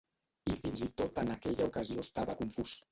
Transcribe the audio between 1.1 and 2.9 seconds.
en aquella ocasió estava confús.